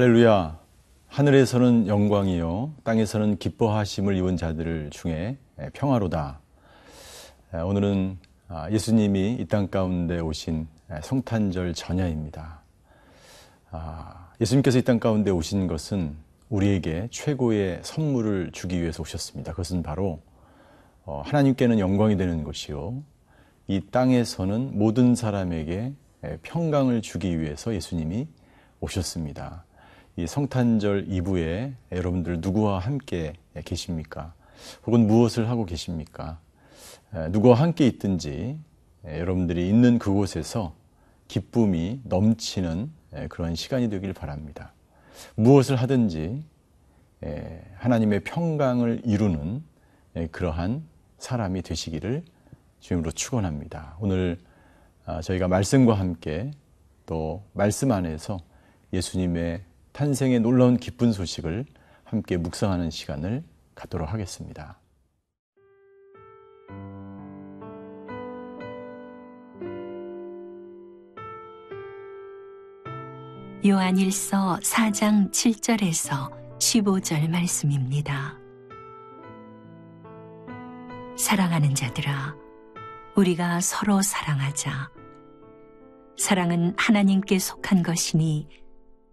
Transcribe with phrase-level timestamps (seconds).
[0.00, 0.58] 할렐루야.
[1.08, 2.72] 하늘에서는 영광이요.
[2.84, 5.36] 땅에서는 기뻐하심을 입은 자들 중에
[5.74, 6.40] 평화로다.
[7.66, 8.16] 오늘은
[8.48, 10.66] 아, 예수님이 이 땅 가운데 오신
[11.02, 12.62] 성탄절 전야입니다.
[13.72, 16.16] 아, 예수님께서 이 땅 가운데 오신 것은
[16.48, 19.52] 우리에게 최고의 선물을 주기 위해서 오셨습니다.
[19.52, 20.22] 그것은 바로
[21.04, 23.02] 어, 하나님께는 영광이 되는 것이요.
[23.68, 25.92] 이 땅에서는 모든 사람에게
[26.42, 28.28] 평강을 주기 위해서 예수님이
[28.80, 29.64] 오셨습니다.
[30.20, 33.32] 이 성탄절 이브에 여러분들 누구와 함께
[33.64, 34.34] 계십니까?
[34.86, 36.38] 혹은 무엇을 하고 계십니까?
[37.30, 38.58] 누구와 함께 있든지
[39.06, 40.74] 여러분들이 있는 그곳에서
[41.26, 42.90] 기쁨이 넘치는
[43.30, 44.74] 그런 시간이 되길 바랍니다.
[45.36, 46.44] 무엇을 하든지
[47.76, 49.62] 하나님의 평강을 이루는
[50.32, 50.82] 그러한
[51.16, 52.24] 사람이 되시기를
[52.80, 53.96] 주임으로 축원합니다.
[54.00, 54.38] 오늘
[55.06, 56.50] 아, 저희가 말씀과 함께
[57.06, 58.38] 또 말씀 안에서
[58.92, 61.66] 예수님의 탄생의 놀라운 기쁜 소식을
[62.04, 64.80] 함께 묵상하는 시간을 갖도록 하겠습니다.
[73.66, 78.38] 요한일서 4장 7절에서 15절 말씀입니다.
[81.18, 82.34] 사랑하는 자들아,
[83.16, 84.90] 우리가 서로 사랑하자.
[86.16, 88.48] 사랑은 하나님께 속한 것이니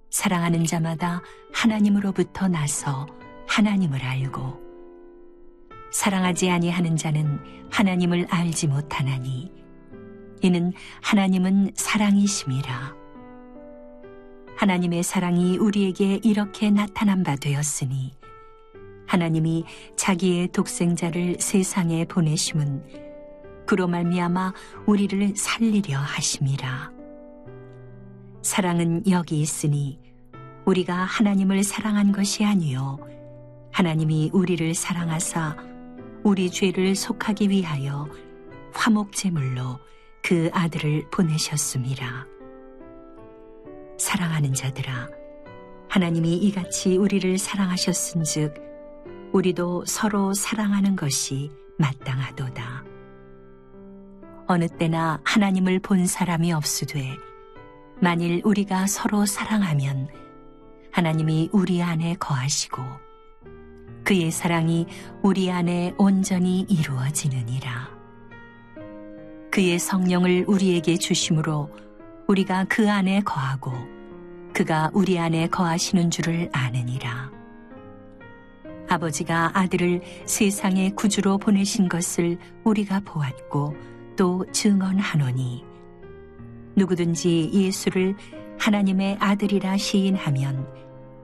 [0.09, 1.22] 사랑하는 자마다
[1.53, 3.08] 하나님으로부터 나서
[3.47, 4.67] 하나님을 알고
[5.91, 7.39] 사랑하지 아니하는 자는
[7.72, 9.52] 하나님을 알지 못하나니
[10.41, 12.95] 이는 하나님은 사랑이심이라.
[14.58, 18.13] 하나님의 사랑이 우리에게 이렇게 나타난 바 되었으니
[19.05, 22.83] 하나님이 자기의 독생자를 세상에 보내심은
[23.66, 24.53] 그로 말미암아
[24.85, 26.97] 우리를 살리려 하심이라
[28.47, 30.00] 사랑은 여기 있으니
[30.63, 32.97] 우리가 하나님을 사랑한 것이 아니요
[33.74, 35.58] 하나님이 우리를 사랑하사
[36.24, 38.07] 우리 죄를 속하기 위하여
[38.74, 39.80] 화목제물로
[40.24, 42.25] 그 아들을 보내셨습니다.
[43.97, 45.09] 사랑하는 자들아
[45.90, 48.56] 하나님이 이같이 우리를 사랑하셨은즉
[49.34, 52.86] 우리도 서로 사랑하는 것이 마땅하도다.
[54.47, 57.26] 어느 때나 하나님을 본 사람이 없으되
[58.00, 60.08] 만일 우리가 서로 사랑하면
[60.91, 62.84] 하나님이 우리 안에 거하시고
[64.03, 64.85] 그의 사랑이
[65.22, 67.90] 우리 안에 온전히 이루어지느니라.
[69.52, 71.69] 그의 성령을 우리에게 주심으로
[72.28, 73.74] 우리가 그 안에 거하고
[74.53, 77.31] 그가 우리 안에 거하시는 줄을 아느니라.
[78.88, 83.75] 아버지가 아들을 세상의 구주로 보내신 것을 우리가 보았고
[84.16, 85.66] 또 증언하노니
[86.77, 88.15] 누구든지 예수를
[88.59, 90.67] 하나님의 아들이라 시인하면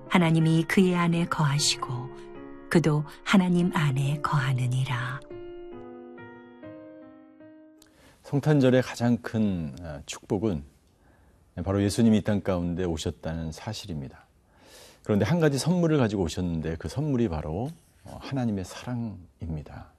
[0.09, 1.87] 하나님이 그의 안에 거하시고
[2.71, 5.19] 그도 하나님 안에 거하느니라.
[8.23, 10.63] 성탄절의 가장 큰 어, 축복은
[11.63, 14.25] 바로 예수님이 이 땅 가운데 오셨다는 사실입니다.
[15.03, 17.69] 그런데 한 가지 선물을 가지고 오셨는데 그 선물이 바로
[18.05, 19.92] 어, 하나님의 사랑입니다.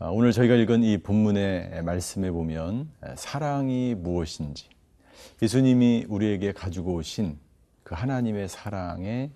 [0.00, 4.68] 아, 오늘 저희가 읽은 이 본문의 말씀에 보면 사랑이 무엇인지
[5.40, 7.38] 예수님이 우리에게 가지고 오신
[7.84, 9.30] 그 하나님의 사랑의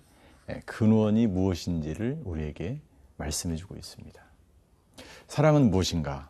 [0.65, 2.81] 근원이 무엇인지를 우리에게
[3.15, 4.21] 말씀해 주고 있습니다.
[5.29, 6.29] 사랑은 무엇인가?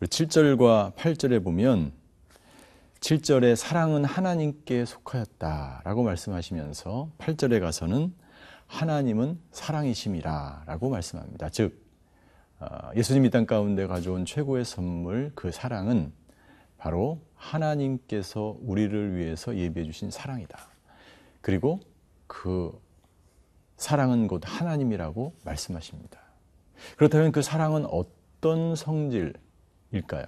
[0.00, 1.92] 7절과 8절에 보면
[3.00, 8.12] 7절에 사랑은 하나님께 속하였다 라고 말씀하시면서 8절에 가서는
[8.66, 11.48] 하나님은 사랑이심이라 라고 말씀합니다.
[11.48, 11.83] 즉 어,
[12.96, 16.12] 예수님이 땅 가운데 가져온 최고의 선물 그 사랑은
[16.78, 20.58] 바로 하나님께서 우리를 위해서 예비해 주신 사랑이다.
[21.40, 21.80] 그리고
[22.26, 22.78] 그
[23.76, 26.20] 사랑은 곧 하나님이라고 말씀하십니다.
[26.96, 30.24] 그렇다면 그 사랑은 어떤 성질일까요?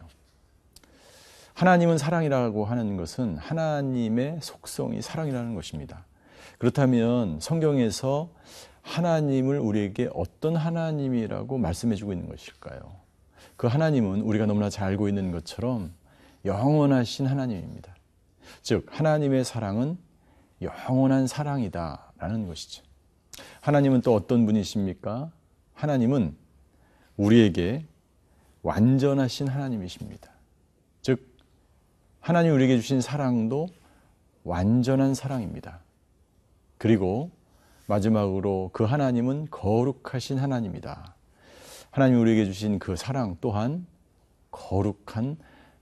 [1.55, 6.05] 하나님은 사랑이라고 하는 것은 하나님의 속성이 사랑이라는 것입니다.
[6.59, 8.31] 그렇다면 성경에서
[8.87, 12.95] 하나님을 우리에게 어떤 하나님이라고 말씀해 주고 있는 것일까요?
[13.57, 15.93] 그 하나님은 우리가 너무나 잘 알고 있는 것처럼
[16.45, 17.95] 영원하신 하나님입니다.
[18.63, 19.99] 즉, 하나님의 사랑은
[20.63, 22.85] 영원한 사랑이다라는 것이죠.
[23.61, 25.33] 하나님은 또 어떤 분이십니까?
[25.75, 26.37] 하나님은
[27.17, 27.85] 우리에게
[28.63, 30.31] 완전하신 하나님이십니다.
[31.03, 31.37] 즉,
[32.21, 33.69] 하나님 우리에게 주신 사랑도
[34.45, 35.81] 완전한 사랑입니다.
[36.79, 37.36] 그리고
[37.87, 41.15] 마지막으로 그 하나님은 거룩하신 하나님이다.
[41.91, 43.87] 하나님 우리에게 주신 그 사랑 또한
[44.51, 45.37] 거룩한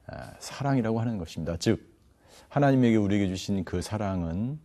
[0.07, 1.57] 아, 사랑이라고 하는 것입니다.
[1.59, 1.95] 즉,
[2.49, 4.59] 하나님에게 우리에게 주신 그 사랑은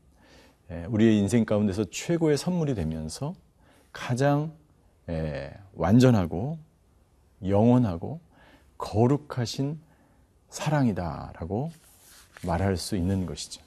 [0.71, 3.33] 예, 우리의 인생 가운데서 최고의 선물이 되면서
[3.91, 4.53] 가장
[5.09, 6.59] 예, 완전하고
[7.43, 8.19] 영원하고
[8.77, 9.79] 거룩하신
[10.49, 11.71] 사랑이다라고
[12.45, 13.61] 말할 수 있는 것이죠.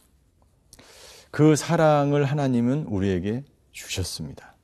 [1.30, 3.42] 그 사랑을 하나님은 우리에게
[3.72, 4.54] 주셨습니다.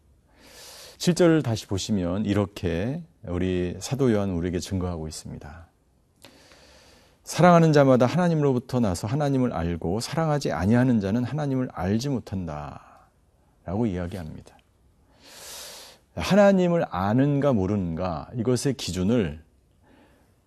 [0.99, 5.67] 7절을 다시 보시면 이렇게 우리 사도 요한 우리에게 증거하고 있습니다.
[7.25, 13.09] 사랑하는 자마다 하나님으로부터 나서 하나님을 알고 사랑하지 아니하는 자는 하나님을 알지 못한다
[13.65, 14.57] 라고 이야기합니다.
[16.17, 19.43] 하나님을 아는가 모르는가 이것의 기준을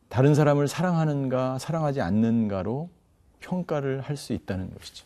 [0.10, 2.90] 다른 사람을 사랑하는가 사랑하지 않는가로
[3.40, 5.06] 평가를 할 수 있다는 것이죠.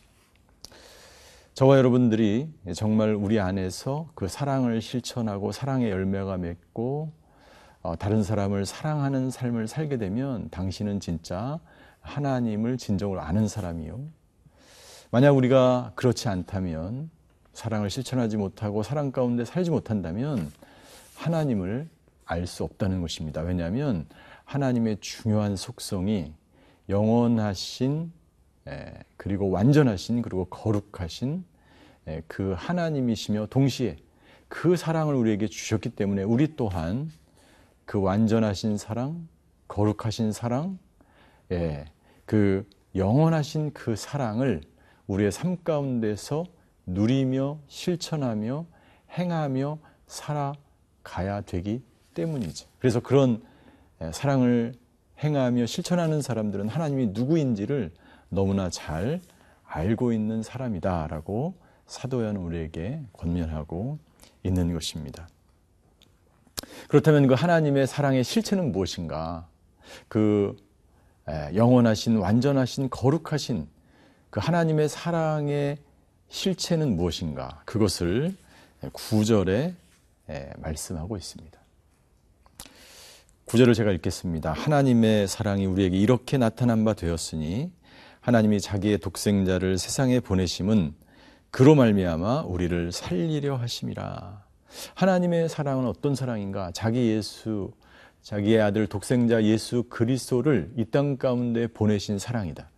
[1.56, 7.10] 저와 여러분들이 정말 우리 안에서 그 사랑을 실천하고 사랑의 열매가 맺고
[7.80, 11.58] 어, 다른 사람을 사랑하는 삶을 살게 되면 당신은 진짜
[12.02, 13.98] 하나님을 진정으로 아는 사람이요.
[15.10, 17.08] 만약 우리가 그렇지 않다면
[17.54, 20.52] 사랑을 실천하지 못하고 사랑 가운데 살지 못한다면
[21.14, 21.88] 하나님을
[22.26, 23.40] 알 수 없다는 것입니다.
[23.40, 24.04] 왜냐하면
[24.44, 26.34] 하나님의 중요한 속성이
[26.90, 28.12] 영원하신
[29.16, 31.44] 그리고 완전하신 그리고 거룩하신
[32.26, 33.96] 그 하나님이시며 동시에
[34.48, 37.10] 그 사랑을 우리에게 주셨기 때문에 우리 또한
[37.84, 39.28] 그 완전하신 사랑,
[39.68, 40.78] 거룩하신 사랑,
[42.24, 44.62] 그 영원하신 그 사랑을
[45.06, 46.44] 우리의 삶 가운데서
[46.86, 48.66] 누리며 실천하며
[49.18, 51.82] 행하며 살아가야 되기
[52.14, 52.68] 때문이죠.
[52.78, 53.42] 그래서 그런
[54.12, 54.74] 사랑을
[55.22, 57.92] 행하며 실천하는 사람들은 하나님이 누구인지를
[58.28, 59.20] 너무나 잘
[59.64, 61.54] 알고 있는 사람이다라고
[61.86, 63.98] 사도연 우리에게 권면하고
[64.42, 65.28] 있는 것입니다.
[66.88, 69.48] 그렇다면 그 하나님의 사랑의 실체는 무엇인가?
[70.08, 70.56] 그
[71.54, 73.68] 영원하신 완전하신 거룩하신
[74.30, 75.78] 그 하나님의 사랑의
[76.28, 77.62] 실체는 무엇인가?
[77.64, 78.36] 그것을
[78.92, 79.74] 구절에
[80.58, 81.58] 말씀하고 있습니다.
[83.46, 84.52] 구절을 제가 읽겠습니다.
[84.52, 87.70] 하나님의 사랑이 우리에게 이렇게 나타난 바 되었으니
[88.26, 90.94] 하나님이 자기의 독생자를 세상에 보내심은
[91.52, 94.44] 그로 말미암아 우리를 살리려 하심이라.
[94.96, 96.72] 하나님의 사랑은 어떤 사랑인가?
[96.74, 97.70] 자기 예수
[98.22, 102.68] 자기의 아들 독생자 예수 그리스도를 이 땅 가운데 보내신 사랑이다.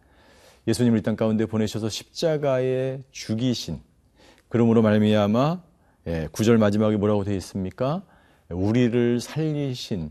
[0.67, 3.81] 예수님을 이 땅 가운데 보내셔서 십자가에 죽이신
[4.51, 5.63] 그러므로 말미암아
[6.09, 8.03] 예, 구절 마지막에 뭐라고 되어 있습니까?
[8.51, 10.11] 우리를 살리신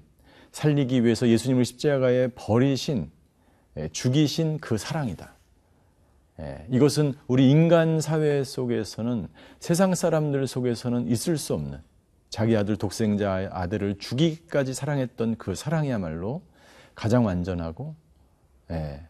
[0.51, 3.16] 살리기 위해서 예수님을 십자가에 버리신 예,
[3.91, 5.33] 죽이신 그 사랑이다.
[6.39, 9.27] 예, 이것은 우리 인간 사회 속에서는
[9.59, 11.79] 세상 사람들 속에서는 있을 수 없는
[12.29, 16.41] 자기 아들 독생자 아들을 죽이기까지 사랑했던 그 사랑이야말로
[16.93, 17.95] 가장 완전하고
[18.71, 19.01] 예,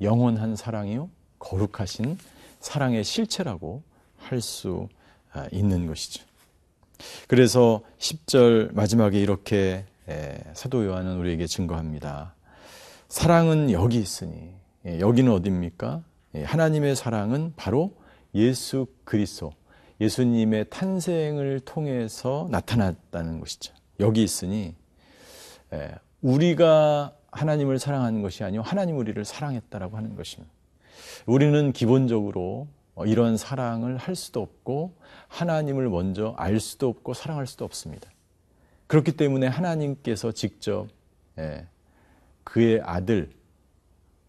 [0.00, 2.18] 영원한 사랑이요 거룩하신
[2.60, 3.82] 사랑의 실체라고
[4.16, 4.88] 할수
[5.32, 6.24] 아, 있는 것이죠.
[7.28, 12.33] 그래서 10절 마지막에 이렇게 예, 사도 요한은 우리에게 증거합니다.
[13.08, 14.52] 사랑은 여기 있으니
[14.86, 16.02] 예, 여기는 어디입니까?
[16.34, 17.96] 예, 하나님의 사랑은 바로
[18.34, 19.52] 예수 그리스도
[20.00, 23.72] 예수님의 탄생을 통해서 나타났다는 것이죠.
[24.00, 24.74] 여기 있으니
[26.20, 30.52] 우리가 하나님을 사랑하는 것이 아니요 하나님 우리를 사랑했다라고 하는 것입니다.
[31.26, 32.68] 우리는 기본적으로
[33.06, 34.96] 이런 사랑을 할 수도 없고
[35.28, 38.10] 하나님을 먼저 알 수도 없고 사랑할 수도 없습니다.
[38.86, 40.88] 그렇기 때문에 하나님께서 직접
[42.44, 43.30] 그의 아들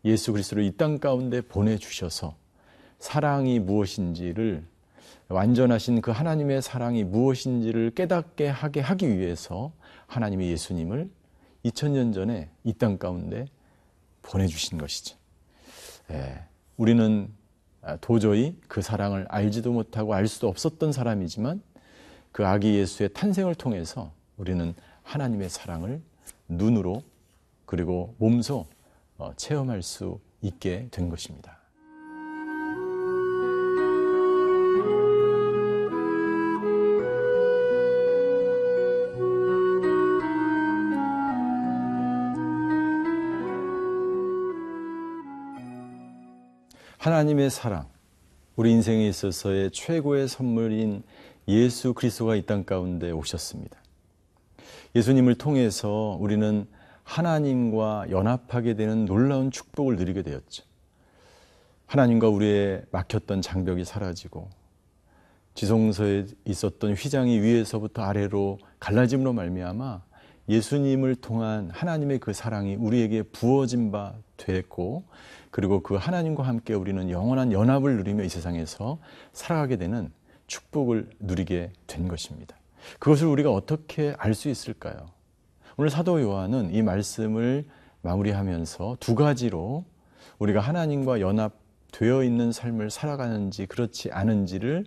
[0.03, 2.35] 예수 그리스도를 이 땅 가운데 보내 주셔서
[2.99, 4.65] 사랑이 무엇인지를
[5.27, 9.71] 완전하신 그 하나님의 사랑이 무엇인지를 깨닫게 하게 하기 위해서
[10.07, 11.09] 하나님이 예수님을
[11.65, 13.45] 2000년 전에 이 땅 가운데
[14.21, 15.15] 보내주신 것이죠.
[16.11, 16.43] 예,
[16.77, 17.29] 우리는
[18.01, 21.61] 도저히 그 사랑을 알지도 못하고 알 수도 없었던 사람이지만
[22.31, 26.01] 그 아기 예수의 탄생을 통해서 우리는 하나님의 사랑을
[26.47, 27.01] 눈으로
[27.65, 28.65] 그리고 몸소
[29.17, 31.59] 어, 체험할 수 있게 된 것입니다.
[46.97, 47.87] 하나님의 사랑,
[48.55, 51.03] 우리 인생에 있어서의 최고의 선물인
[51.47, 53.77] 예수 그리스도가 이 땅 가운데 오셨습니다.
[54.95, 56.65] 예수님을 통해서 우리는
[57.05, 60.63] 하나님과 연합하게 되는 놀라운 축복을 누리게 되었죠.
[61.85, 64.49] 하나님과 우리의 막혔던 장벽이 사라지고
[65.53, 70.01] 지성소에 있었던 휘장이 위에서부터 아래로 갈라짐으로 말미암아
[70.49, 75.05] 예수님을 통한 하나님의 그 사랑이 우리에게 부어진 바 됐고
[75.51, 78.99] 그리고 그 하나님과 함께 우리는 영원한 연합을 누리며 이 세상에서
[79.31, 80.11] 살아가게 되는
[80.47, 82.57] 축복을 누리게 된 것입니다.
[82.99, 85.14] 그것을 우리가 어떻게 알 수 있을까요?
[85.77, 87.65] 오늘 사도 요한은 이 말씀을
[88.01, 89.83] 마무리하면서 두 가지로
[90.39, 94.85] 우리가 하나님과 연합되어 있는 삶을 살아가는지 그렇지 않은지를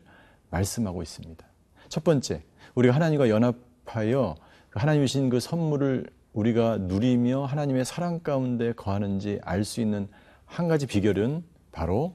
[0.51, 1.47] 말씀하고 있습니다.
[1.91, 2.43] 첫 번째,
[2.75, 4.35] 우리가 하나님과 연합하여
[4.71, 10.09] 하나님이 주신 그 선물을 우리가 누리며 하나님의 사랑 가운데 거하는지 알 수 있는
[10.47, 12.15] 한 가지 비결은 바로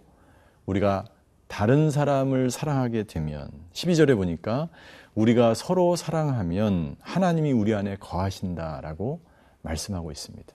[0.65, 1.05] 우리가
[1.47, 4.69] 다른 사람을 사랑하게 되면 12절에 보니까
[5.15, 9.21] 우리가 서로 사랑하면 하나님이 우리 안에 거하신다라고
[9.61, 10.53] 말씀하고 있습니다.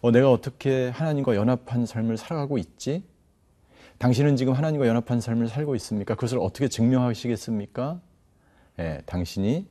[0.00, 3.04] 어, 내가 어떻게 하나님과 연합한 삶을 살아가고 있지?
[3.98, 6.14] 당신은 지금 하나님과 연합한 삶을 살고 있습니까?
[6.14, 8.00] 그것을 어떻게 증명하시겠습니까?
[8.78, 9.68] 예, 당신이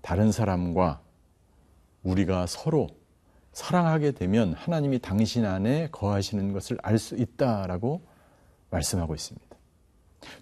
[0.00, 1.00] 다른 사람과
[2.02, 2.88] 우리가 서로
[3.52, 8.02] 사랑하게 되면 하나님이 당신 안에 거하시는 것을 알 수 있다라고
[8.70, 9.46] 말씀하고 있습니다.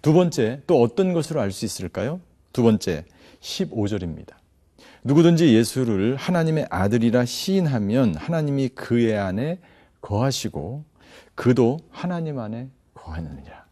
[0.01, 2.21] 두 번째, 또 어떤 것으로 알 수 있을까요?
[2.53, 3.05] 두 번째,
[3.39, 4.33] 15절입니다.
[5.03, 9.59] 누구든지 예수를 하나님의 아들이라 시인하면 하나님이 그의 안에
[10.01, 10.83] 거하시고
[11.35, 13.65] 그도 하나님 안에 거하느니라.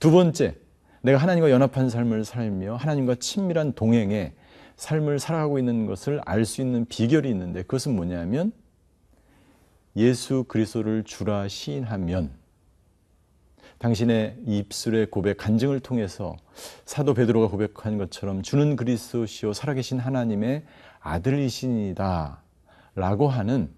[0.00, 0.56] 두 번째,
[1.02, 4.32] 내가 하나님과 연합한 삶을 살며 하나님과 친밀한 동행에
[4.76, 8.52] 삶을 살아가고 있는 것을 알 수 있는 비결이 있는데 그것은 뭐냐면
[9.96, 12.30] 예수 그리스도를 주라 시인하면
[13.82, 16.36] 당신의 입술의 고백 간증을 통해서
[16.84, 20.62] 사도 베드로가 고백한 것처럼 주는 그리스도시요 살아계신 하나님의
[21.00, 22.38] 아들이시니다라고
[23.28, 23.70] 하는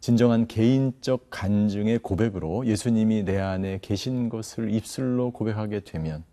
[0.00, 6.24] 진정한 개인적 간증의 고백으로 예수님이 내 안에 계신 것을 입술로 고백하게 되면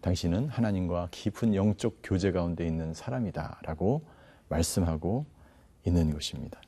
[0.00, 4.00] 당신은 하나님과 깊은 영적 교제 가운데 있는 사람이다 라고
[4.48, 5.26] 말씀하고
[5.86, 6.58] 있는 것입니다.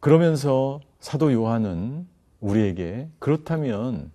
[0.00, 2.12] 그러면서 사도 요한은
[2.44, 4.12] 우리에게 그렇다면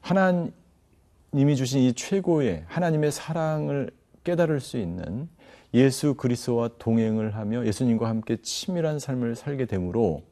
[0.00, 3.90] 하나님이 주신 이 최고의 하나님의 사랑을
[4.22, 5.28] 깨달을 수 있는
[5.74, 10.22] 예수 그리스도와 동행을 하며 예수님과 함께 친밀한 삶을 살게 되므로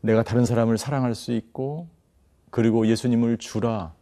[0.00, 1.88] 내가 다른 사람을 사랑할 수 있고
[2.50, 3.94] 그리고 예수님을 주라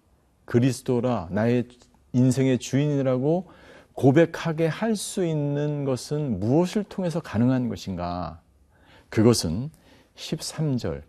[0.47, 1.69] 그리스도라 나의
[2.13, 3.51] 인생의 주인이라고
[3.93, 8.41] 고백하게 할 수 있는 것은 무엇을 통해서 가능한 것인가?
[9.11, 9.71] 그것은
[10.17, 11.03] 13절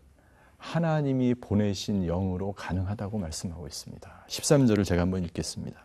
[0.62, 4.26] 하나님이 보내신 영으로 가능하다고 말씀하고 있습니다.
[4.30, 5.84] 13절을 제가 한번 읽겠습니다.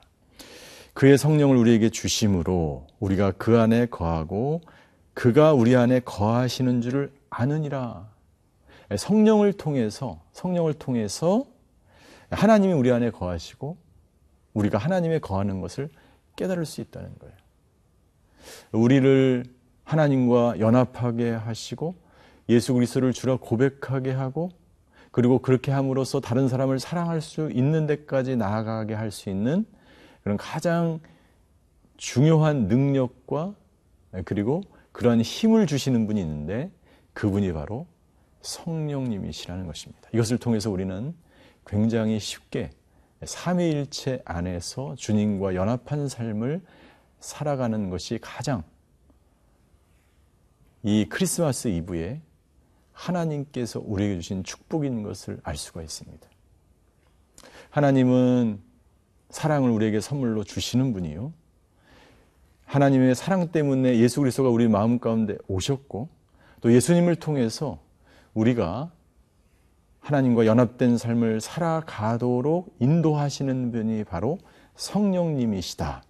[0.93, 4.61] 그의 성령을 우리에게 주심으로 우리가 그 안에 거하고
[5.15, 8.09] 그가 우리 안에 거하시는 줄을 아느니라.
[8.95, 11.47] 성령을 통해서 성령을 통해서
[12.31, 13.79] 하나님이 우리 안에 거하시고
[14.53, 15.89] 우리가 하나님의 거하는 것을
[16.37, 17.35] 깨달을 수 있다는 거예요.
[18.73, 19.45] 우리를
[19.85, 21.97] 하나님과 연합하게 하시고
[22.51, 24.51] 예수 그리스도를 주라 고백하게 하고
[25.17, 29.65] 그리고 그렇게 함으로써 다른 사람을 사랑할 수 있는 데까지 나아가게 할 수 있는
[30.23, 31.01] 그런 가장
[31.97, 33.55] 중요한 능력과
[34.27, 34.61] 그리고
[34.93, 36.71] 그러한 힘을 주시는 분이 있는데
[37.15, 37.87] 그분이 바로
[38.43, 40.07] 성령님이시라는 것입니다.
[40.13, 41.15] 이것을 통해서 우리는
[41.67, 42.73] 굉장히 쉽게
[43.25, 46.61] 삼위일체 안에서 주님과 연합한 삶을
[47.21, 48.65] 살아가는 것이 가장
[50.83, 52.21] 이 크리스마스 이브에
[52.97, 56.27] 하나님께서 우리에게 주신 축복인 것을 알 수가 있습니다.
[57.71, 58.59] 하나님은
[59.29, 61.33] 사랑을 우리에게 선물로 주시는 분이요.
[62.65, 66.09] 하나님의 사랑 때문에 예수 그리스도가 우리 마음 가운데 오셨고
[66.63, 67.79] 또 예수님을 통해서
[68.35, 68.91] 우리가
[70.01, 74.39] 하나님과 연합된 삶을 살아가도록 인도하시는 분이 바로
[74.77, 76.03] 성령님이시다.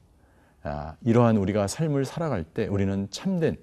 [0.63, 3.57] 아, 이러한 우리가 삶을 살아갈 때 우리는 참된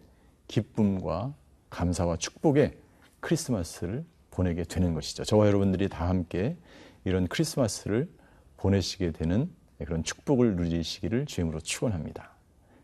[0.47, 1.33] 기쁨과
[1.69, 2.82] 감사와 축복의
[3.23, 5.23] 크리스마스를 보내게 되는 것이죠.
[5.23, 6.57] 저와 여러분들이 다 함께
[7.05, 8.09] 이런 크리스마스를
[8.57, 9.49] 보내시게 되는
[9.83, 12.31] 그런 축복을 누리시기를 주임으로 축원합니다.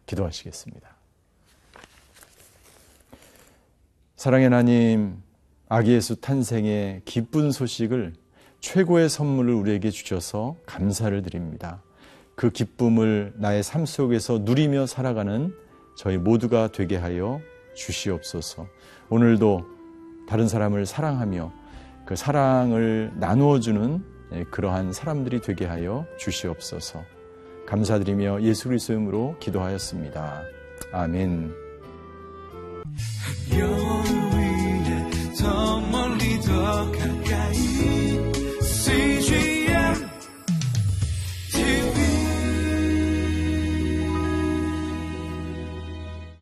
[0.06, 0.90] 기도하시겠습니다.
[4.16, 5.22] 사랑의 하나님,
[5.68, 8.14] 아기 예수 탄생의 기쁜 소식을
[8.60, 11.82] 최고의 선물을 우리에게 주셔서 감사를 드립니다.
[12.36, 15.54] 그 기쁨을 나의 삶 속에서 누리며 살아가는
[15.96, 17.42] 저희 모두가 되게 하여
[17.76, 18.68] 주시옵소서.
[19.10, 19.79] 오늘도
[20.30, 21.52] 다른 사람을 사랑하며
[22.06, 27.04] 그 사랑을 나누어주는 예, 그러한 사람들이 되게 하여 주시옵소서.
[27.66, 30.44] 감사드리며 예수 그리스도 이름으로 기도하였습니다.
[30.92, 31.52] 아멘.
[35.40, 37.19] 더 멀리 더 가까이